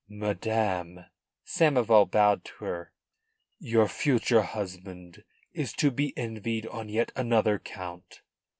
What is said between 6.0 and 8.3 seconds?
envied on yet another count."